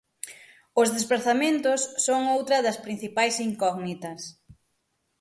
[0.81, 4.21] Os desprazamentos son outra das principais incógnitas.